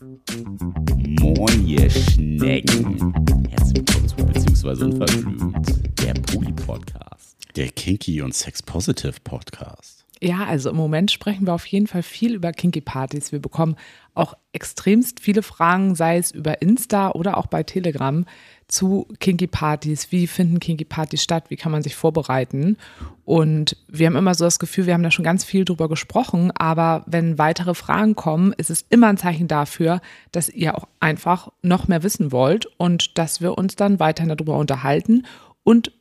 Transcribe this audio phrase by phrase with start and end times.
[0.00, 3.12] Moin, ihr Schnecken.
[3.48, 7.36] Herzlich willkommen zu Beziehungsweise Unverblümt, der Poli-Podcast.
[7.56, 10.06] Der Kinky und Sex-Positive Podcast.
[10.20, 13.32] Ja, also im Moment sprechen wir auf jeden Fall viel über Kinky-Partys.
[13.32, 13.74] Wir bekommen
[14.14, 18.24] auch extremst viele Fragen, sei es über Insta oder auch bei Telegram,
[18.68, 20.12] zu Kinky-Partys.
[20.12, 21.44] Wie finden Kinky-Partys statt?
[21.48, 22.76] Wie kann man sich vorbereiten?
[23.24, 26.52] Und wir haben immer so das Gefühl, wir haben da schon ganz viel drüber gesprochen,
[26.52, 30.00] aber wenn weitere Fragen kommen, ist es immer ein Zeichen dafür,
[30.32, 34.58] dass ihr auch einfach noch mehr wissen wollt und dass wir uns dann weiterhin darüber
[34.58, 35.26] unterhalten
[35.64, 35.92] und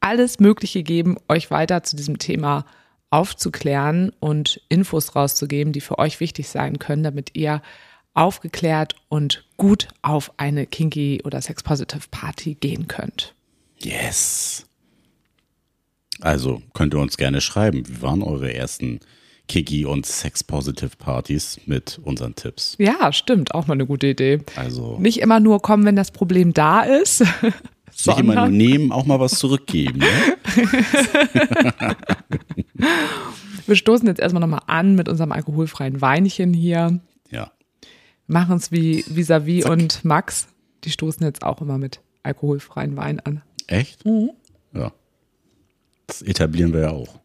[0.00, 2.66] alles Mögliche geben, euch weiter zu diesem Thema
[3.10, 7.62] aufzuklären und Infos rauszugeben, die für euch wichtig sein können, damit ihr
[8.14, 13.34] aufgeklärt und gut auf eine Kinky oder Sex-Positive Party gehen könnt.
[13.78, 14.66] Yes.
[16.20, 19.00] Also könnt ihr uns gerne schreiben, wie waren eure ersten
[19.48, 22.74] Kinky und Sex-Positive Partys mit unseren Tipps?
[22.78, 24.40] Ja, stimmt, auch mal eine gute Idee.
[24.56, 27.20] Also Nicht immer nur kommen, wenn das Problem da ist.
[28.06, 30.00] nicht immer nur nehmen, auch mal was zurückgeben.
[30.00, 30.36] Ne?
[33.66, 37.00] Wir stoßen jetzt erstmal nochmal an mit unserem alkoholfreien Weinchen hier.
[37.30, 37.50] Ja.
[38.26, 40.48] Machen es wie Visavi und Max.
[40.84, 43.42] Die stoßen jetzt auch immer mit alkoholfreien Wein an.
[43.66, 44.04] Echt?
[44.72, 44.92] Ja.
[46.06, 47.20] Das etablieren wir ja auch.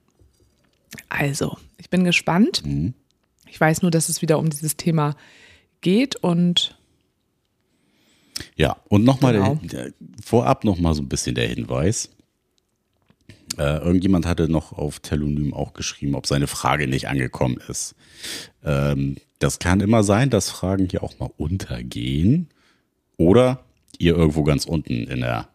[1.10, 2.64] Also, ich bin gespannt.
[3.48, 5.16] Ich weiß nur, dass es wieder um dieses Thema
[5.82, 6.78] geht und
[8.56, 9.56] Ja, und nochmal Genau.
[9.62, 12.10] der- vorab nochmal so ein bisschen der Hinweis.
[13.58, 17.96] Äh, irgendjemand hatte noch auf Telonym auch geschrieben, ob seine Frage nicht angekommen ist.
[18.64, 22.50] Ähm, das kann immer sein, dass Fragen hier auch mal untergehen
[23.18, 23.64] oder
[23.98, 25.50] ihr irgendwo ganz unten in der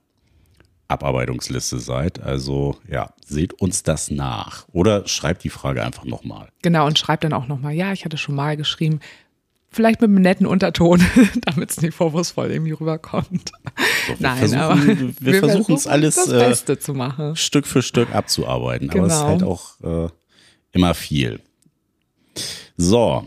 [0.89, 2.21] Abarbeitungsliste seid.
[2.21, 6.49] Also ja, seht uns das nach oder schreibt die Frage einfach nochmal.
[6.63, 9.01] genau und schreibt dann auch nochmal, ja, ich hatte schon mal geschrieben,
[9.71, 11.05] vielleicht mit einem netten Unterton,
[11.43, 13.53] damit es nicht vorwurfsvoll irgendwie rüberkommt.
[14.07, 14.87] Wir Nein, versuchen, aber
[15.21, 17.37] wir, versuchen es alles äh, Beste zu machen.
[17.37, 18.91] Stück für Stück abzuarbeiten.
[18.91, 19.28] Aber es ist Genau.
[19.28, 20.09] halt auch äh,
[20.72, 21.41] immer viel.
[22.77, 23.25] So,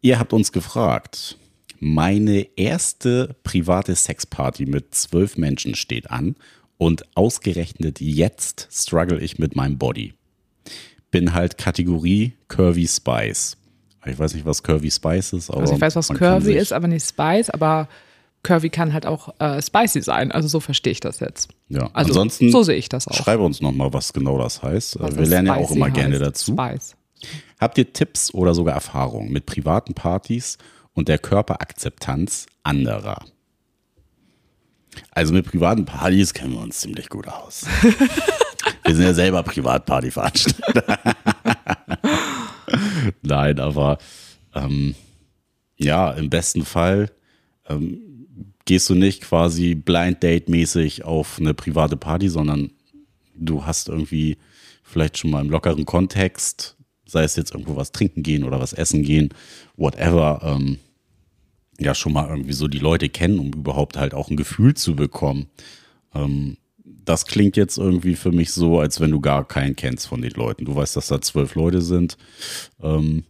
[0.00, 1.36] ihr habt uns gefragt.
[1.82, 6.36] Meine erste private Sexparty mit zwölf Menschen steht an
[6.76, 10.12] und ausgerechnet jetzt struggle ich mit meinem Body.
[11.10, 13.56] Bin halt Kategorie Curvy Spice.
[14.06, 16.86] Ich weiß nicht, was Curvy Spice ist, aber Also ich weiß, was Curvy ist, aber
[16.86, 17.88] nicht Spice, aber
[18.42, 20.32] Curvy kann halt auch äh, spicy sein.
[20.32, 21.50] Also so verstehe ich das jetzt.
[21.68, 23.14] Ja, Also ansonsten so sehe ich das auch.
[23.14, 24.98] schreibe uns noch mal, was genau das heißt.
[25.00, 26.26] was Wir lernen ja auch immer gerne heißt.
[26.26, 26.52] dazu.
[26.52, 26.96] Spice.
[27.60, 30.56] Habt ihr Tipps oder sogar Erfahrungen mit privaten Partys
[30.94, 33.22] und der Körperakzeptanz anderer?
[35.12, 37.66] Also mit privaten Partys kennen wir uns ziemlich gut aus.
[38.84, 40.98] wir sind ja selber Privatpartyveranstalter.
[43.22, 43.98] Nein, aber
[44.54, 44.94] ähm,
[45.76, 47.10] ja, im besten Fall
[47.68, 48.00] ähm,
[48.70, 52.70] gehst du nicht quasi Blind Date mäßig auf eine private Party, sondern
[53.34, 54.38] du hast irgendwie
[54.84, 58.72] vielleicht schon mal im lockeren Kontext, sei es jetzt irgendwo was trinken gehen oder was
[58.72, 59.30] essen gehen,
[59.76, 60.78] whatever, ähm,
[61.80, 64.94] ja schon mal irgendwie so die Leute kennen, um überhaupt halt auch ein Gefühl zu
[64.94, 65.48] bekommen.
[66.14, 70.22] Ähm, das klingt jetzt irgendwie für mich so, als wenn du gar keinen kennst von
[70.22, 70.64] den Leuten.
[70.64, 72.16] Du weißt, dass da zwölf Leute sind.
[72.80, 73.24] Ähm,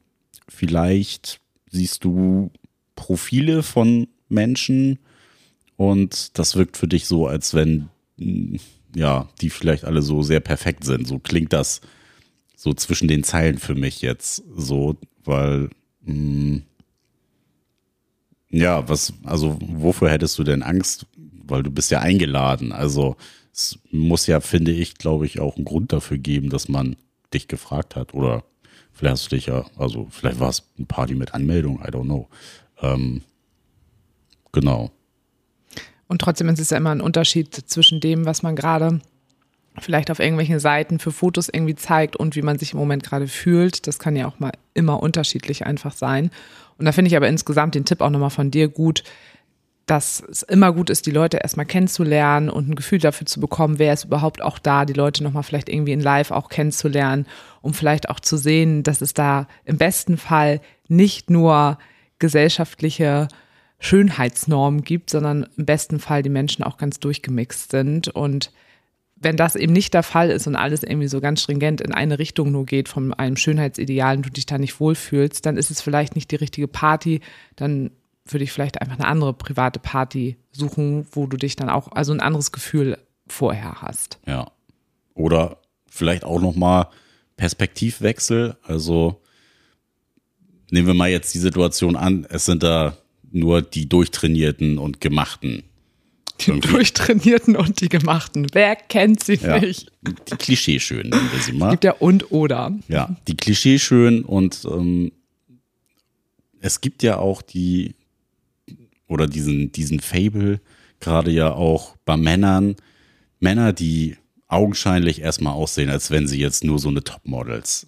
[0.48, 1.40] vielleicht
[1.70, 2.50] siehst du
[2.94, 4.98] Profile von Menschen
[5.80, 8.58] und das wirkt für dich so, als wenn mh,
[8.94, 11.08] ja, die vielleicht alle so sehr perfekt sind.
[11.08, 11.80] So klingt das
[12.54, 15.70] so zwischen den Zeilen für mich jetzt so, weil
[16.02, 16.60] mh,
[18.50, 21.06] ja, was, also wofür hättest du denn Angst?
[21.16, 22.72] Weil du bist ja eingeladen.
[22.72, 23.16] Also
[23.50, 26.96] es muss ja, finde ich, glaube ich, auch einen Grund dafür geben, dass man
[27.32, 28.12] dich gefragt hat.
[28.12, 28.44] Oder
[28.92, 32.04] vielleicht hast du dich ja, also vielleicht war es eine Party mit Anmeldung, I don't
[32.04, 32.28] know.
[32.82, 33.22] Ähm,
[34.52, 34.90] genau.
[36.10, 38.98] Und trotzdem ist es ja immer ein Unterschied zwischen dem, was man gerade
[39.78, 43.28] vielleicht auf irgendwelchen Seiten für Fotos irgendwie zeigt und wie man sich im Moment gerade
[43.28, 43.86] fühlt.
[43.86, 46.32] Das kann ja auch mal immer unterschiedlich einfach sein.
[46.78, 49.04] Und da finde ich aber insgesamt den Tipp auch nochmal von dir gut,
[49.86, 53.78] dass es immer gut ist, die Leute erstmal kennenzulernen und ein Gefühl dafür zu bekommen,
[53.78, 57.24] wer ist überhaupt auch da, die Leute nochmal vielleicht irgendwie in Live auch kennenzulernen,
[57.62, 61.78] um vielleicht auch zu sehen, dass es da im besten Fall nicht nur
[62.18, 63.28] gesellschaftliche
[63.80, 68.08] Schönheitsnormen gibt, sondern im besten Fall die Menschen auch ganz durchgemixt sind.
[68.08, 68.52] Und
[69.16, 72.18] wenn das eben nicht der Fall ist und alles irgendwie so ganz stringent in eine
[72.18, 75.80] Richtung nur geht von einem Schönheitsideal und du dich da nicht wohlfühlst, dann ist es
[75.80, 77.20] vielleicht nicht die richtige Party,
[77.56, 77.90] dann
[78.26, 82.12] würde ich vielleicht einfach eine andere private Party suchen, wo du dich dann auch, also
[82.12, 84.18] ein anderes Gefühl vorher hast.
[84.26, 84.50] Ja.
[85.14, 85.56] Oder
[85.88, 86.88] vielleicht auch nochmal
[87.36, 88.56] Perspektivwechsel.
[88.62, 89.22] Also
[90.70, 92.96] nehmen wir mal jetzt die Situation an, es sind da
[93.32, 95.62] nur die Durchtrainierten und Gemachten.
[96.40, 96.68] Die Irgendwie.
[96.68, 98.46] Durchtrainierten und die Gemachten.
[98.52, 99.92] Wer kennt sie Ja, nicht?
[100.02, 101.70] die Klischeeschönen nennen wir sie mal.
[101.70, 102.74] Gibt ja und oder.
[102.88, 105.12] Ja, die Klischeeschönen und ähm,
[106.60, 107.94] es gibt ja auch die
[109.06, 110.60] oder diesen, diesen Fable,
[111.00, 112.76] gerade ja auch bei Männern,
[113.40, 114.16] Männer, die
[114.46, 117.86] augenscheinlich erstmal aussehen, als wenn sie jetzt nur so eine Topmodels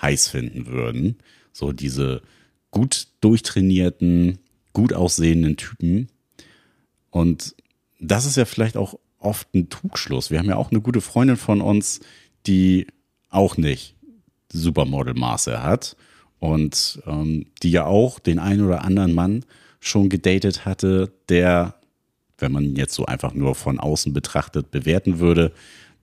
[0.00, 1.16] heiß finden würden.
[1.52, 2.22] So diese
[2.70, 4.38] gut durchtrainierten,
[4.72, 6.08] gut aussehenden Typen.
[7.10, 7.54] Und
[8.00, 10.30] das ist ja vielleicht auch oft ein Trugschluss.
[10.30, 12.00] Wir haben ja auch eine gute Freundin von uns,
[12.46, 12.86] die
[13.30, 13.94] auch nicht
[14.52, 15.96] Supermodel-Maße hat
[16.38, 19.44] und ähm, die ja auch den einen oder anderen Mann
[19.80, 21.76] schon gedatet hatte, der,
[22.38, 25.52] wenn man ihn jetzt so einfach nur von außen betrachtet bewerten würde,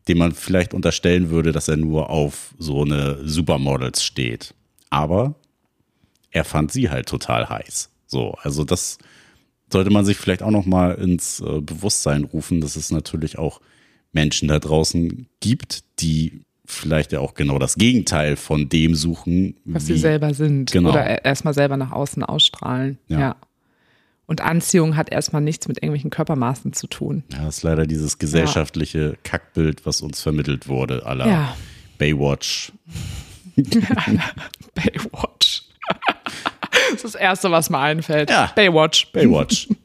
[0.07, 4.53] dem man vielleicht unterstellen würde, dass er nur auf so eine Supermodels steht.
[4.89, 5.35] Aber
[6.31, 7.89] er fand sie halt total heiß.
[8.09, 8.97] So, also das
[9.71, 13.61] sollte man sich vielleicht auch noch mal ins äh, Bewusstsein rufen, dass es natürlich auch
[14.11, 19.87] Menschen da draußen gibt, die vielleicht ja auch genau das Gegenteil von dem suchen, Was
[19.87, 20.71] wie- sie selber sind.
[20.71, 20.89] Genau.
[20.89, 22.97] Oder erstmal selber nach außen ausstrahlen.
[23.07, 23.19] Ja.
[23.19, 23.35] Ja.
[24.25, 27.23] Und Anziehung hat erstmal nichts mit irgendwelchen Körpermaßen zu tun.
[27.31, 31.55] Ja, das ist leider dieses gesellschaftliche Kackbild, was uns vermittelt wurde, aller Ja.
[31.99, 32.71] Baywatch.
[34.75, 35.28] Baywatch.
[37.01, 38.29] Das ist das Erste, was mir einfällt.
[38.29, 38.51] Ja.
[38.55, 39.11] Baywatch.
[39.11, 39.67] Baywatch.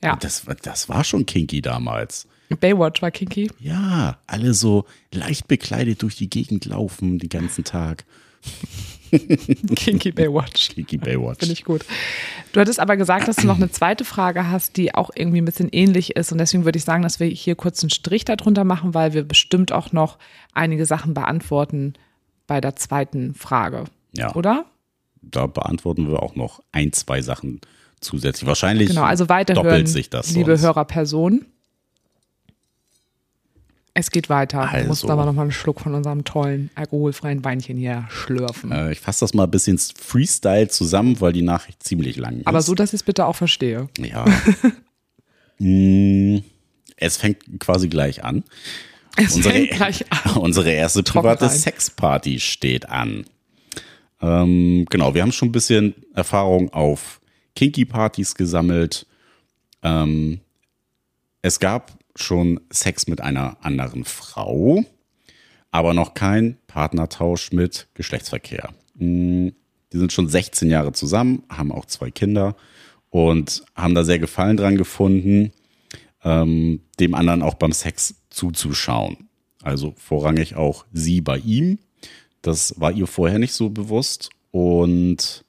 [0.00, 0.14] Ja.
[0.14, 2.28] Das, war- das war schon kinky damals.
[2.60, 3.50] Baywatch war kinky.
[3.58, 8.04] Ja, alle so leicht bekleidet durch die Gegend laufen den ganzen Tag.
[9.76, 10.68] Kinky Baywatch.
[10.70, 11.40] Kinky Baywatch.
[11.40, 11.84] Finde ich gut.
[12.52, 15.44] Du hattest aber gesagt, dass du noch eine zweite Frage hast, die auch irgendwie ein
[15.46, 16.30] bisschen ähnlich ist.
[16.30, 19.24] Und deswegen würde ich sagen, dass wir hier kurz einen Strich darunter machen, weil wir
[19.24, 20.18] bestimmt auch noch
[20.54, 21.94] einige Sachen beantworten
[22.46, 23.84] bei der zweiten Frage.
[24.12, 24.34] Ja.
[24.34, 24.64] Oder?
[25.22, 27.60] Da beantworten wir auch noch ein, zwei Sachen
[28.00, 28.46] zusätzlich.
[28.46, 30.62] Wahrscheinlich Genau, also doppelt sich das liebe sonst.
[30.62, 31.46] Hörerperson.
[33.94, 34.60] Es geht weiter.
[34.60, 34.88] Wir Also.
[34.88, 38.70] mussten aber noch mal einen Schluck von unserem tollen alkoholfreien Weinchen hier schlürfen.
[38.70, 42.46] Äh, ich fasse das mal ein bisschen Freestyle zusammen, weil die Nachricht ziemlich lang ist.
[42.46, 43.88] aber so, dass ich es bitte auch verstehe.
[43.98, 44.24] Ja.
[45.60, 46.38] Mm,
[46.94, 48.44] es fängt quasi gleich an.
[49.16, 50.36] Es Unsere, fängt gleich an.
[50.40, 51.48] unsere erste private.
[51.48, 53.24] Sexparty steht an.
[54.20, 57.20] Ähm, genau, wir haben schon ein bisschen Erfahrung auf
[57.54, 59.06] Kinky-Partys gesammelt.
[59.82, 60.40] Ähm,
[61.42, 64.84] es gab schon Sex mit einer anderen Frau,
[65.70, 68.70] aber noch kein Partnertausch mit Geschlechtsverkehr.
[68.94, 69.48] Mm,
[69.92, 72.56] Die sind schon 16 Jahre zusammen, haben auch zwei Kinder
[73.10, 75.52] und haben da sehr Gefallen dran gefunden,
[76.24, 79.28] ähm, dem anderen auch beim Sex zuzuschauen.
[79.62, 81.78] Also vorrangig auch sie bei ihm.
[82.48, 84.30] Das war ihr vorher nicht so bewusst.
[84.52, 85.44] Und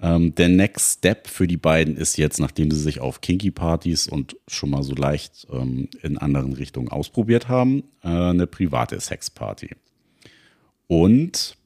[0.00, 4.36] ähm, der Next Step für die beiden ist jetzt, nachdem sie sich auf Kinky-Partys und
[4.46, 9.70] schon mal so leicht ähm, in anderen Richtungen ausprobiert haben, äh, eine private Sexparty.
[10.86, 11.56] Und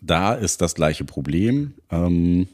[0.00, 1.74] da ist das gleiche Problem.
[1.90, 2.48] Ähm,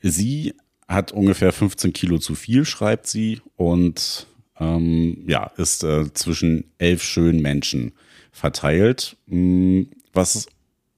[0.00, 0.54] sie
[0.88, 4.26] hat ungefähr 15 Kilo zu viel, schreibt sie, und
[4.58, 7.92] ähm, ja, ist äh, zwischen elf schönen Menschen
[8.34, 9.16] verteilt.
[9.26, 9.82] Mm,
[10.12, 10.46] Was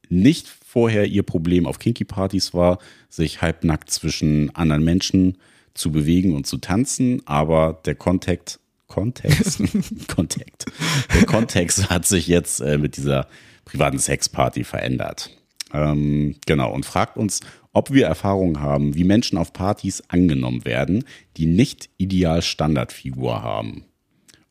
[0.08, 2.78] nicht vorher ihr Problem auf Kinky-Partys war,
[3.08, 5.38] sich halbnackt zwischen anderen Menschen
[5.74, 9.62] zu bewegen und zu tanzen, aber der Kontext, Kontext,
[10.08, 10.66] Kontext,
[11.12, 13.26] der Kontext hat sich jetzt äh, mit dieser
[13.64, 15.30] privaten Sexparty verändert.
[15.72, 17.40] Ähm, genau, und fragt uns,
[17.72, 21.04] ob wir Erfahrungen haben, wie Menschen auf Partys angenommen werden,
[21.36, 23.84] die nicht ideal Standardfigur haben.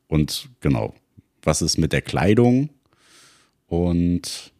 [0.07, 0.93] Und genau,
[1.41, 2.69] was ist mit der Kleidung?
[3.67, 4.53] Und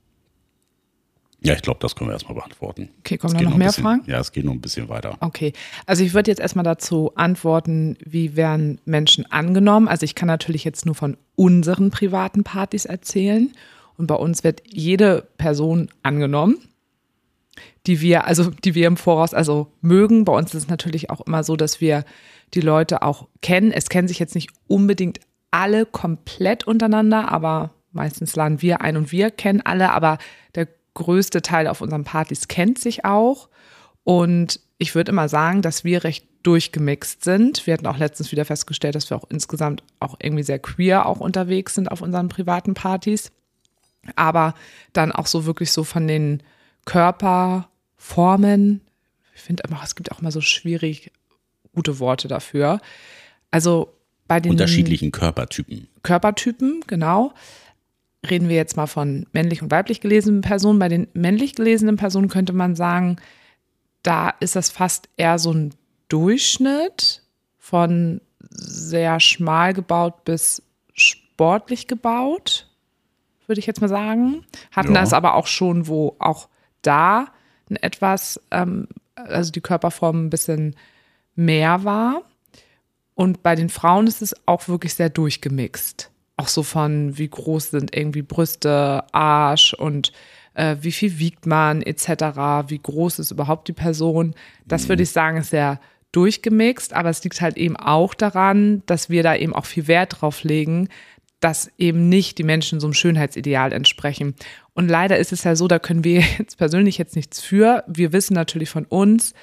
[1.46, 2.90] ja, ich glaube, das können wir erstmal beantworten.
[3.00, 4.04] Okay, kommen da noch ein mehr bisschen, Fragen?
[4.08, 5.16] Ja, es geht noch ein bisschen weiter.
[5.20, 5.54] Okay,
[5.86, 9.88] also ich würde jetzt erstmal dazu antworten, wie werden Menschen angenommen.
[9.88, 13.54] Also ich kann natürlich jetzt nur von unseren privaten Partys erzählen.
[13.96, 16.58] Und bei uns wird jede Person angenommen,
[17.86, 20.26] die wir, also die wir im Voraus also mögen.
[20.26, 22.06] Bei uns ist es natürlich auch immer so, dass wir
[22.56, 23.72] die Leute auch kennen.
[23.72, 25.20] Es kennen sich jetzt nicht unbedingt
[25.52, 30.18] alle komplett untereinander, aber meistens laden wir ein und wir kennen alle, aber
[30.54, 33.50] der größte Teil auf unseren Partys kennt sich auch.
[34.04, 37.66] Und ich würde immer sagen, dass wir recht durchgemixt sind.
[37.66, 41.20] Wir hatten auch letztens wieder festgestellt, dass wir auch insgesamt auch irgendwie sehr queer auch
[41.20, 43.32] unterwegs sind auf unseren privaten Partys.
[44.16, 44.54] Aber
[44.94, 46.44] dann auch so wirklich so von den
[46.86, 48.82] Körperformen.
[49.34, 51.12] Ich finde immer, es gibt auch immer so schwierig
[51.74, 52.80] gute Worte dafür.
[53.50, 53.92] Also
[54.28, 55.88] bei den Unterschiedlichen Körpertypen.
[56.04, 57.34] Körpertypen, genau.
[58.30, 60.80] Reden wir jetzt mal von männlich und weiblich gelesenen Personen.
[60.80, 63.18] Bei den männlich gelesenen Personen könnte man sagen,
[64.04, 65.74] da ist das fast eher so ein
[66.10, 67.24] Durchschnitt
[67.58, 70.62] von sehr schmal gebaut bis
[70.94, 72.68] sportlich gebaut,
[73.48, 74.46] würde ich jetzt mal sagen.
[74.72, 75.02] Hatten Ja.
[75.02, 76.48] das aber auch schon, wo auch
[76.82, 77.28] da
[77.70, 80.76] ein etwas, ähm, also die Körperform ein bisschen
[81.36, 82.22] mehr war.
[83.16, 86.12] Und bei den Frauen ist es auch wirklich sehr durchgemixt.
[86.38, 90.12] Auch so von, wie groß sind irgendwie Brüste, Arsch und
[90.54, 94.34] äh, wie viel wiegt man etc., wie groß ist überhaupt die Person.
[94.66, 95.80] Das würde ich sagen, ist sehr
[96.12, 100.22] durchgemixt, aber es liegt halt eben auch daran, dass wir da eben auch viel Wert
[100.22, 100.88] drauf legen,
[101.42, 104.34] dass eben nicht die Menschen so einem Schönheitsideal entsprechen.
[104.74, 107.84] Und leider ist es ja so, da können wir jetzt persönlich jetzt nichts für.
[107.88, 109.34] Wir wissen natürlich von uns,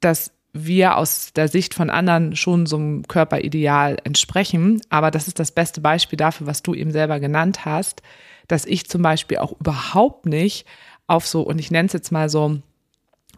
[0.00, 4.82] dass wir aus der Sicht von anderen schon so einem Körperideal entsprechen.
[4.90, 8.02] Aber das ist das beste Beispiel dafür, was du eben selber genannt hast,
[8.48, 10.66] dass ich zum Beispiel auch überhaupt nicht
[11.06, 12.58] auf so, und ich nenne es jetzt mal so,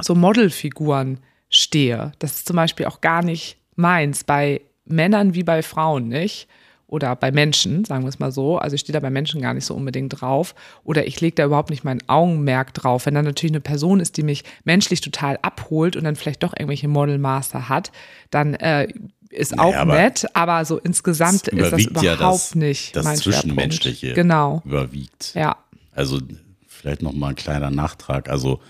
[0.00, 2.12] so Modelfiguren stehe.
[2.18, 6.48] Das ist zum Beispiel auch gar nicht meins, bei Männern wie bei Frauen nicht.
[6.86, 8.58] Oder bei Menschen, sagen wir es mal so.
[8.58, 10.54] Also ich stehe da bei Menschen gar nicht so unbedingt drauf.
[10.84, 13.06] Oder ich lege da überhaupt nicht mein Augenmerk drauf.
[13.06, 16.52] Wenn dann natürlich eine Person ist, die mich menschlich total abholt und dann vielleicht doch
[16.56, 17.90] irgendwelche Modelmaster hat,
[18.30, 18.88] dann äh,
[19.30, 20.26] ist auch Naja, aber nett.
[20.34, 23.98] Aber so insgesamt ist das überhaupt ja das- nicht das mein Zwischenmenschliche.
[24.14, 24.16] Schwerpunkt.
[24.16, 25.32] Genau, überwiegt.
[25.34, 25.56] ja.
[25.92, 26.20] Also
[26.68, 28.28] vielleicht noch mal ein kleiner Nachtrag.
[28.28, 28.60] Also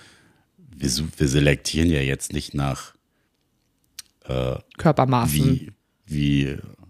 [0.57, 2.95] wir, wir selektieren ja jetzt nicht nach
[4.79, 5.33] Körpermaßen.
[5.45, 5.73] wie,
[6.07, 6.44] wie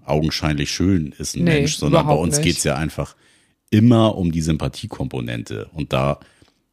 [0.05, 3.17] augenscheinlich schön ist ein Nee, Mensch, sondern bei uns geht es ja einfach
[3.71, 5.69] immer um die Sympathiekomponente.
[5.73, 6.21] Und da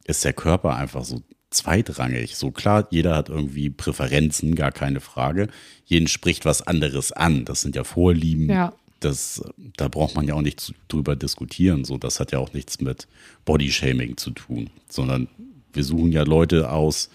[0.05, 2.35] ist der Körper einfach so zweitrangig.
[2.35, 5.47] So klar, jeder hat irgendwie Präferenzen, gar keine Frage.
[5.85, 7.45] Jeden spricht was anderes an.
[7.45, 8.49] Das sind ja Vorlieben.
[8.49, 8.73] Ja.
[8.99, 9.41] Das,
[9.77, 11.85] da braucht man ja auch nicht zu- drüber diskutieren.
[11.85, 13.07] So, das hat ja auch nichts mit
[13.45, 15.27] Bodyshaming zu tun, sondern
[15.73, 17.09] wir suchen ja Leute aus,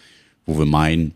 [0.46, 1.14] wo wir meinen,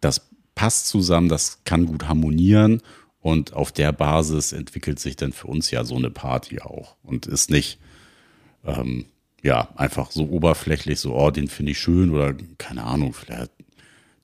[0.00, 2.80] das passt zusammen, das kann gut harmonieren
[3.20, 6.96] und auf der Basis entwickelt sich dann für uns ja so eine Party auch.
[7.02, 7.78] Und ist nicht
[8.64, 9.06] ähm,
[9.42, 13.50] ja einfach so oberflächlich so, oh, den finde ich schön oder keine Ahnung, vielleicht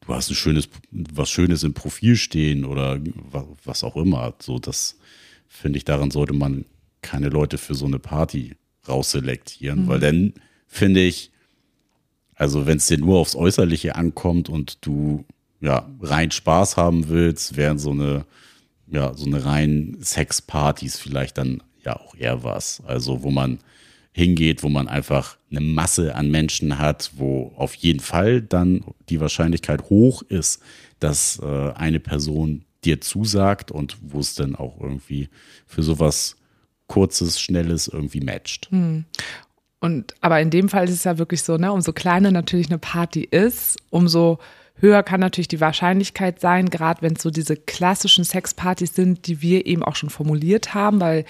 [0.06, 4.34] du hast ein schönes, was Schönes im Profil stehen oder wa- was auch immer.
[4.38, 4.98] So, das
[5.48, 6.64] finde ich, daran sollte man
[7.02, 10.34] keine Leute für so eine Party rausselektieren, weil dann
[10.66, 11.30] finde ich,
[12.34, 15.24] also wenn es dir nur aufs Äußerliche ankommt und du
[15.60, 18.26] ja rein Spaß haben willst, wären so eine
[18.86, 22.82] ja so eine rein Sexpartys vielleicht dann ja auch eher was.
[22.86, 23.58] Also wo man
[24.12, 29.20] hingeht, wo man einfach eine Masse an Menschen hat, wo auf jeden Fall dann die
[29.20, 30.62] Wahrscheinlichkeit hoch ist,
[31.00, 35.28] dass äh, eine Person dir zusagt und wo es dann auch irgendwie
[35.66, 36.36] für sowas
[36.86, 38.68] kurzes, schnelles irgendwie matcht.
[39.80, 42.78] Und aber in dem Fall ist es ja wirklich so, ne, umso kleiner natürlich eine
[42.78, 44.38] Party ist, umso
[44.76, 49.40] höher kann natürlich die Wahrscheinlichkeit sein, gerade wenn es so diese klassischen Sexpartys sind, die
[49.40, 51.24] wir eben auch schon formuliert haben, weil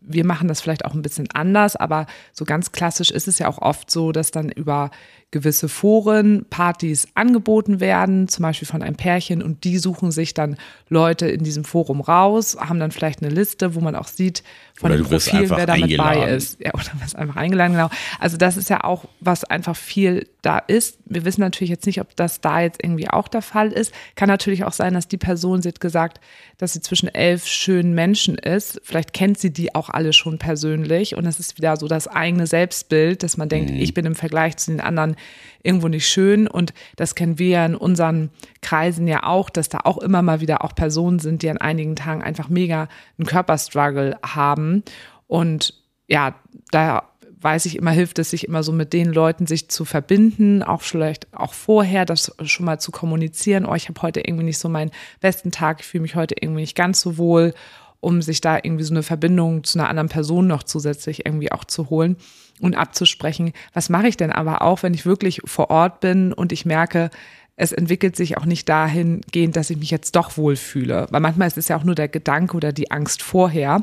[0.00, 3.48] wir machen das vielleicht auch ein bisschen anders, aber so ganz klassisch ist es ja
[3.48, 4.90] auch oft so, dass dann über
[5.30, 10.56] gewisse Foren Partys angeboten werden, zum Beispiel von einem Pärchen und die suchen sich dann
[10.88, 14.42] Leute in diesem Forum raus, haben dann vielleicht eine Liste, wo man auch sieht
[14.74, 16.36] von Oder den du Profilen, wer damit bei eingeladen.
[16.36, 16.60] ist.
[16.60, 17.90] Ja, oder was einfach eingeladen, genau.
[18.18, 20.98] Also das ist ja auch, was einfach viel da ist.
[21.04, 23.92] Wir wissen natürlich jetzt nicht, ob das da jetzt irgendwie auch der Fall ist.
[24.16, 26.18] Kann natürlich auch sein, dass die Person, sie hat gesagt,
[26.58, 28.80] dass sie zwischen elf schönen Menschen ist.
[28.82, 32.46] Vielleicht kennt sie die auch alle schon persönlich und es ist wieder so das eigene
[32.46, 35.16] Selbstbild, dass man denkt, ich bin im Vergleich zu den anderen
[35.62, 36.46] irgendwo nicht schön.
[36.46, 38.30] Und das kennen wir ja in unseren
[38.62, 41.96] Kreisen ja auch, dass da auch immer mal wieder auch Personen sind, die an einigen
[41.96, 44.82] Tagen einfach mega einen Körperstruggle haben.
[45.26, 45.74] Und
[46.08, 46.34] ja,
[46.70, 47.10] da
[47.42, 50.82] weiß ich immer, hilft es sich immer so mit den Leuten sich zu verbinden, auch
[50.82, 54.68] vielleicht auch vorher das schon mal zu kommunizieren, oh, ich habe heute irgendwie nicht so
[54.68, 57.54] meinen besten Tag, ich fühle mich heute irgendwie nicht ganz so wohl,
[58.00, 61.64] um sich da irgendwie so eine Verbindung zu einer anderen Person noch zusätzlich irgendwie auch
[61.64, 62.16] zu holen
[62.60, 63.52] und abzusprechen.
[63.72, 67.10] Was mache ich denn aber auch, wenn ich wirklich vor Ort bin und ich merke,
[67.56, 71.06] es entwickelt sich auch nicht dahingehend, dass ich mich jetzt doch wohlfühle.
[71.10, 73.82] Weil manchmal ist es ja auch nur der Gedanke oder die Angst vorher.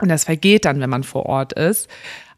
[0.00, 1.88] Und das vergeht dann, wenn man vor Ort ist.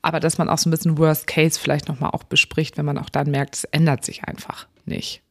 [0.01, 2.97] Aber dass man auch so ein bisschen Worst Case vielleicht nochmal auch bespricht, wenn man
[2.97, 5.23] auch dann merkt, es ändert sich einfach nicht.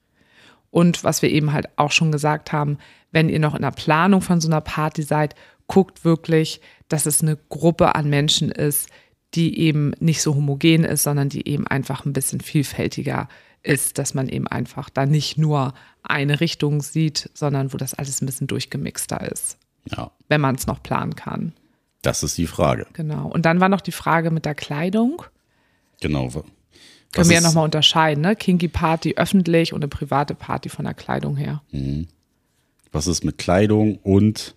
[0.70, 2.78] Und was wir eben halt auch schon gesagt haben,
[3.12, 5.36] wenn ihr noch in der Planung von so einer Party seid,
[5.68, 8.90] guckt wirklich, dass es eine Gruppe an Menschen ist,
[9.34, 13.28] die eben nicht so homogen ist, sondern die eben einfach ein bisschen vielfältiger
[13.64, 15.74] ist, dass man eben einfach da nicht nur
[16.04, 19.58] eine Richtung sieht, sondern wo das alles ein bisschen durchgemixter ist,
[19.96, 20.12] Ja.
[20.30, 21.54] wenn man es noch planen kann.
[22.02, 22.88] Das ist die Frage.
[22.94, 23.28] Genau.
[23.28, 25.22] Und dann war noch die Frage mit der Kleidung.
[26.02, 26.28] Genau.
[27.14, 28.36] Können wir ja nochmal unterscheiden, ne?
[28.36, 31.62] Kinky Party öffentlich und eine private Party von der Kleidung her.
[32.92, 34.56] Was ist mit Kleidung und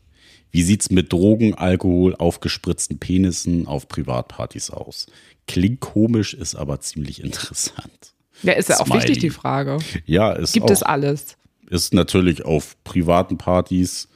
[0.55, 5.07] wie sieht's mit Drogen, Alkohol, aufgespritzten Penissen auf Privatpartys aus?
[5.49, 8.15] Klingt komisch, ist aber ziemlich interessant.
[8.45, 9.03] Ja, ist ja auch Smiley.
[9.03, 9.79] wichtig, die Frage.
[10.07, 11.37] Ja, ist Gibt auch, es alles?
[11.71, 14.07] ist natürlich auf privaten Partys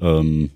[0.00, 0.50] ähm,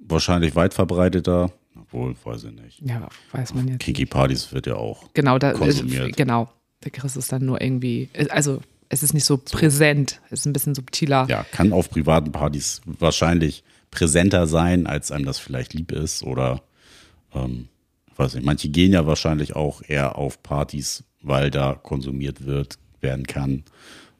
[0.00, 1.52] wahrscheinlich weit verbreiteter.
[1.78, 2.80] Obwohl, weiß ich nicht.
[2.80, 3.80] Ja, weiß man jetzt.
[3.80, 5.10] Kinky Partys wird ja auch.
[5.12, 5.84] Genau, da ist,
[6.16, 6.48] genau.
[6.84, 10.54] Der Chris ist dann nur irgendwie, also es ist nicht so, präsent, es ist ein
[10.54, 11.26] bisschen subtiler.
[11.28, 16.22] Ja, kann auf privaten Partys wahrscheinlich präsenter sein, als einem das vielleicht lieb ist.
[16.22, 16.62] Oder
[17.34, 17.68] ähm,
[18.16, 23.26] weiß nicht, manche gehen ja wahrscheinlich auch eher auf Partys, weil da konsumiert wird, werden
[23.26, 23.64] kann.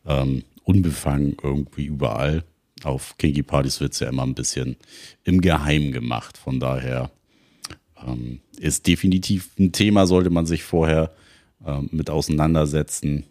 [0.07, 2.45] Ähm, unbefangen irgendwie überall.
[2.85, 4.77] Auf Kinky Partys wird es ja immer ein bisschen
[5.25, 6.39] im Geheimen gemacht.
[6.39, 7.11] Von daher
[8.07, 11.11] ähm, ist definitiv ein Thema, sollte man sich vorher
[11.67, 13.25] ähm, mit auseinandersetzen.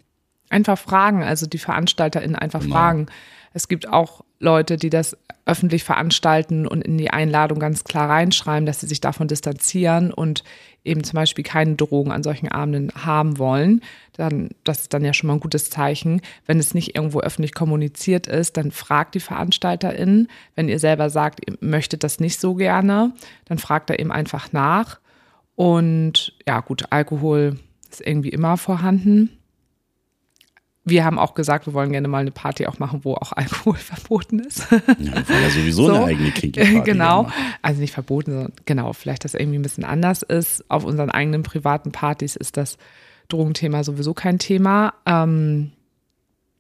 [0.50, 2.74] Einfach fragen, also die VeranstalterInnen einfach Genau.
[2.76, 3.08] fragen.
[3.54, 8.66] Es gibt auch Leute, die das öffentlich veranstalten und in die Einladung ganz klar reinschreiben,
[8.66, 10.44] dass sie sich davon distanzieren und
[10.84, 13.82] eben zum Beispiel keine Drogen an solchen Abenden haben wollen.
[14.14, 16.22] Dann, das ist dann ja schon mal ein gutes Zeichen.
[16.46, 20.28] Wenn es nicht irgendwo öffentlich kommuniziert ist, dann fragt die VeranstalterInnen.
[20.56, 23.14] Wenn ihr selber sagt, ihr möchtet das nicht so gerne,
[23.46, 25.00] dann fragt er eben einfach nach.
[25.56, 27.58] Und ja, gut, Alkohol
[27.90, 29.38] ist irgendwie immer vorhanden
[30.90, 33.76] wir haben auch gesagt, wir wollen gerne mal eine Party auch machen, wo auch Alkohol
[33.76, 34.68] verboten ist.
[34.72, 36.82] Ja, wollen ja sowieso eine eigene Kinky Party.
[36.92, 37.30] genau.
[37.62, 40.64] Also nicht verboten, sondern genau, vielleicht das irgendwie ein bisschen anders ist.
[40.70, 42.78] Auf unseren eigenen privaten Partys ist das
[43.28, 44.94] Drogenthema sowieso kein Thema.
[45.06, 45.72] Ähm,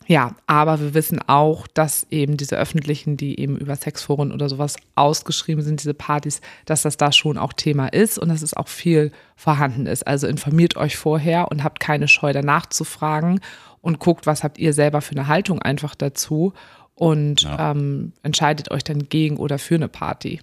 [0.08, 4.78] ja, aber wir wissen auch, dass eben diese öffentlichen, die eben über Sexforen oder sowas
[4.96, 8.70] ausgeschrieben sind, diese Partys, dass das da schon auch Thema ist und dass es auch
[8.70, 10.08] viel vorhanden ist.
[10.08, 13.42] Also informiert euch vorher und habt keine Scheu danach zu fragen
[13.82, 16.54] und guckt, was habt ihr selber für eine Haltung einfach dazu
[16.96, 17.72] und Ja.
[17.72, 20.42] ähm, entscheidet euch dann gegen oder für eine Party.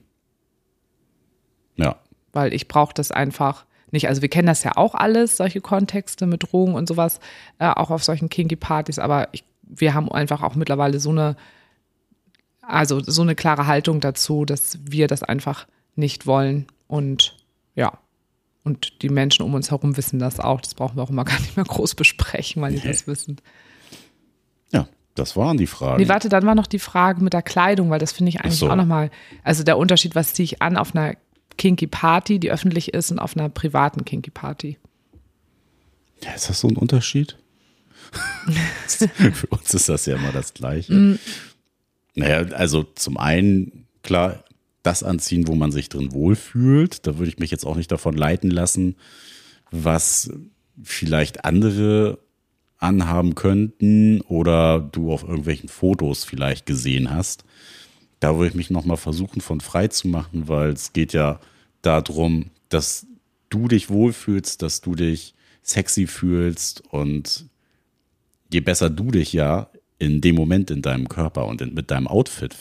[1.76, 1.96] Ja,
[2.32, 4.08] Weil ich brauche das einfach nicht.
[4.08, 7.20] Also wir kennen das ja auch alles, solche Kontexte mit Drogen und sowas,
[7.58, 11.36] äh, auch auf solchen Kinky-Partys, aber ich, wir haben einfach auch mittlerweile so eine,
[12.62, 15.66] also so eine klare Haltung dazu, dass wir das einfach
[15.96, 16.66] nicht wollen.
[16.86, 17.36] Und
[17.74, 17.98] ja,
[18.64, 20.60] und die Menschen um uns herum wissen das auch.
[20.60, 22.88] Das brauchen wir auch immer gar nicht mehr groß besprechen, weil die Nee.
[22.92, 23.36] das wissen.
[24.72, 26.02] ja, das waren die Fragen.
[26.02, 28.56] Nee, warte, dann war noch die Frage mit der Kleidung, weil das finde ich eigentlich
[28.58, 28.70] so.
[28.70, 29.10] auch nochmal,
[29.44, 31.14] also der Unterschied, was ziehe ich an auf einer
[31.56, 34.78] Kinky Party, die öffentlich ist, und auf einer privaten Kinky Party.
[36.22, 37.36] Ja, ist das so ein Unterschied?
[38.86, 40.92] Für uns ist das ja immer das Gleiche.
[40.92, 41.18] Mm.
[42.16, 44.44] Naja, also zum einen, klar,
[44.84, 47.06] das anziehen, wo man sich drin wohlfühlt.
[47.06, 48.96] Da würde ich mich jetzt auch nicht davon leiten lassen,
[49.70, 50.30] was
[50.82, 52.18] vielleicht andere
[52.78, 57.44] anhaben könnten oder du auf irgendwelchen Fotos vielleicht gesehen hast.
[58.20, 61.40] Da würde ich mich nochmal versuchen, von frei zu machen, weil es geht ja
[61.82, 63.06] darum, dass
[63.48, 67.46] du dich wohlfühlst, dass du dich sexy fühlst und
[68.52, 72.06] je besser du dich ja in dem Moment in deinem Körper und in, mit deinem
[72.06, 72.54] Outfit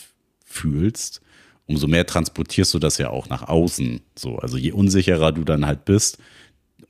[0.45, 1.21] fühlst,
[1.65, 4.01] umso mehr transportierst du das ja auch nach außen.
[4.17, 6.17] So, also je unsicherer du dann halt bist,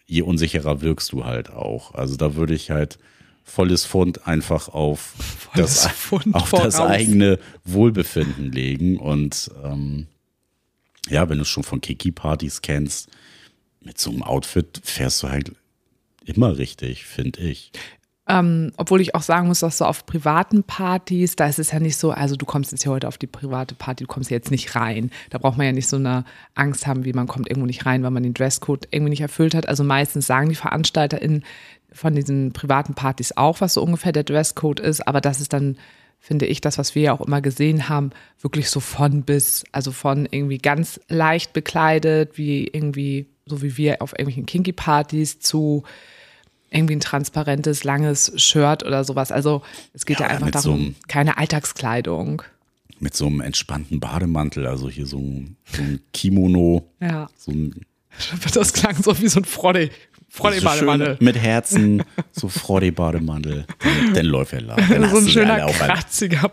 [0.06, 1.94] je unsicherer wirkst du halt auch.
[1.94, 3.00] Also da würde ich halt
[3.44, 5.00] volles Pfund einfach auf,
[5.54, 8.98] Volles das, Pfund auf das eigene Wohlbefinden legen.
[8.98, 10.08] Und ähm,
[11.10, 13.10] ja, wenn du schon von Kiki-Partys kennst,
[13.82, 15.52] mit so einem Outfit fährst du halt
[16.26, 17.72] immer richtig, finde ich.
[18.28, 21.80] Ähm, obwohl ich auch sagen muss, dass so auf privaten Partys, da ist es ja
[21.80, 24.50] nicht so, also du kommst jetzt hier heute auf die private Party, du kommst jetzt
[24.50, 25.12] nicht rein.
[25.30, 26.24] Da braucht man ja nicht so eine
[26.56, 29.56] Angst haben, wie man kommt irgendwo nicht rein, weil man den Dresscode irgendwie nicht erfüllt
[29.56, 29.68] hat.
[29.68, 31.44] Also meistens sagen die VeranstalterInnen
[31.92, 35.78] von diesen privaten Partys auch, was so ungefähr der Dresscode ist, aber das ist dann
[36.24, 39.92] finde ich, das, was wir ja auch immer gesehen haben, wirklich so von bis, also
[39.92, 45.84] von irgendwie ganz leicht bekleidet, wie irgendwie, so wie wir auf irgendwelchen Kinky-Partys zu
[46.74, 49.32] irgendwie ein transparentes, langes Shirt oder sowas.
[49.32, 49.62] Also
[49.94, 52.42] es geht Ja, ja, einfach so darum, einem- keine Alltagskleidung.
[53.00, 57.86] Mit so einem entspannten Bademantel, also hier so ein, so ein Kimono, Ja, so ein
[58.54, 59.90] das klang so wie so ein Frodde,
[60.30, 61.18] so Frodde-Bademantel.
[61.20, 64.76] mit Herzen, so Freude-Bademantel, dann, dann läuft er la.
[64.90, 66.52] Dann So ein schöner, kratziger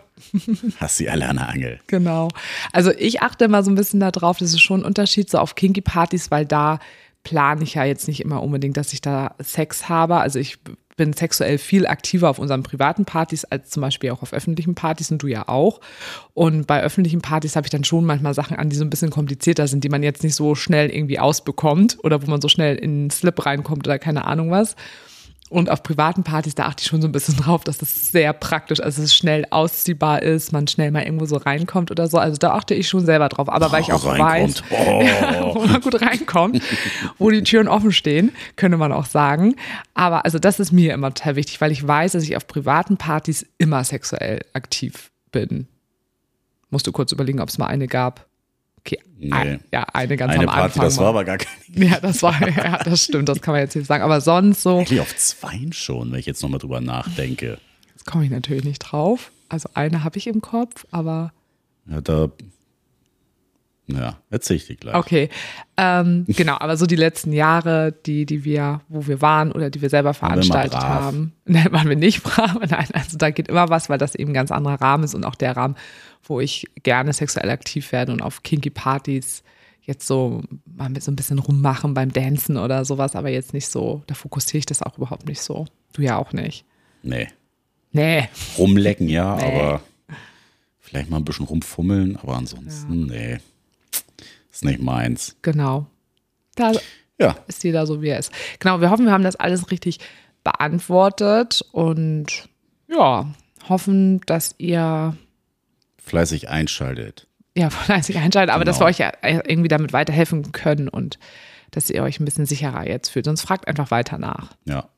[0.79, 1.81] hast sie alle an der Angel.
[1.87, 2.29] Genau.
[2.73, 5.55] Also ich achte immer so ein bisschen darauf, das ist schon ein Unterschied so auf
[5.55, 6.79] Kinky-Partys, weil da
[7.23, 10.17] plane ich ja jetzt nicht immer unbedingt, dass ich da Sex habe.
[10.17, 10.59] Also ich
[10.97, 15.11] bin sexuell viel aktiver auf unseren privaten Partys als zum Beispiel auch auf öffentlichen Partys
[15.11, 15.81] und du ja auch.
[16.35, 19.09] Und bei öffentlichen Partys habe ich dann schon manchmal Sachen an, die so ein bisschen
[19.09, 22.77] komplizierter sind, die man jetzt nicht so schnell irgendwie ausbekommt oder wo man so schnell
[22.77, 24.77] in einen Slip reinkommt oder keine Ahnung was.
[25.51, 28.33] Und auf privaten Partys, da achte ich schon so ein bisschen drauf, dass das sehr
[28.33, 32.19] praktisch, also es schnell ausziehbar ist, man schnell mal irgendwo so reinkommt oder so.
[32.19, 33.49] Also da achte ich schon selber drauf.
[33.49, 34.63] Aber weil ich auch reinkommt.
[34.63, 35.55] weiß, Oh.
[35.57, 36.63] wo man gut reinkommt,
[37.19, 39.57] wo die Türen offen stehen, könnte man auch sagen.
[39.93, 42.97] Aber also das ist mir immer total wichtig, weil ich weiß, dass ich auf privaten
[42.97, 45.67] Partys immer sexuell aktiv bin.
[46.71, 48.30] Musst du kurz überlegen, ob es mal eine gab.
[48.81, 49.31] Okay, Nee.
[49.33, 50.83] ein, ja, eine ganz Eine am Party, Anfang.
[50.85, 51.57] das war aber gar keine.
[51.91, 54.03] ja, das war, ja, das stimmt, das kann man jetzt nicht sagen.
[54.03, 57.59] Aber sonst so, Eigentlich auf zweien schon, wenn ich jetzt nochmal drüber nachdenke.
[57.93, 59.31] jetzt komme ich natürlich nicht drauf.
[59.51, 61.33] Also eine habe ich im Kopf, aber
[61.87, 62.29] Ja, da.
[63.97, 64.95] Ja, erzähl ich dir gleich.
[64.95, 65.29] okay.
[65.77, 69.81] Ähm, genau, aber so die letzten Jahre, die, die wir, wo wir waren oder die
[69.83, 72.55] wir selber veranstaltet haben, nein, waren wir nicht brav.
[72.71, 75.25] Nein, also da geht immer was, weil das eben ein ganz anderer Rahmen ist und
[75.25, 75.77] auch der Rahmen,
[76.25, 79.43] wo ich gerne sexuell aktiv werde und auf kinky Partys
[79.83, 83.69] jetzt so mal mit so ein bisschen rummachen beim Dancen oder sowas, aber jetzt nicht
[83.69, 85.67] so, da fokussiere ich das auch überhaupt nicht so.
[85.93, 86.65] Du ja auch nicht.
[87.03, 87.29] Nee.
[87.93, 88.29] Nee.
[88.59, 89.43] Rumlecken, ja, Nee.
[89.45, 89.81] aber
[90.79, 93.39] vielleicht mal ein bisschen rumfummeln, aber ansonsten, nee.
[94.61, 95.37] Ist nicht meins.
[95.41, 95.87] Genau.
[96.55, 96.73] Da
[97.19, 98.31] Ja, ist jeder so, wie er ist.
[98.59, 100.01] Genau, wir hoffen, wir haben das alles richtig
[100.45, 102.49] beantwortet und
[102.87, 103.27] ja,
[103.71, 105.17] hoffen, dass ihr
[105.97, 107.27] fleißig einschaltet.
[107.57, 108.87] ja fleißig einschaltet, aber dass Genau.
[108.87, 111.19] wir euch ja irgendwie damit weiterhelfen können und
[111.71, 113.25] dass ihr euch ein bisschen sicherer jetzt fühlt.
[113.25, 114.51] Sonst fragt einfach weiter nach.
[114.67, 114.91] Ja.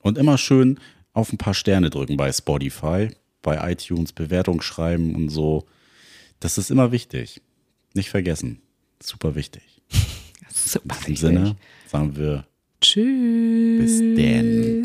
[0.00, 0.78] Und immer schön
[1.12, 3.08] auf ein paar Sterne drücken bei Spotify,
[3.42, 5.66] bei iTunes, Bewertung schreiben und so.
[6.38, 7.40] Das ist immer wichtig.
[7.94, 8.60] Nicht vergessen.
[9.02, 9.62] Super wichtig.
[10.52, 11.56] Super In diesem Sinne
[11.86, 12.46] sagen wir
[12.80, 13.80] Tschüss.
[13.80, 14.82] bis denn.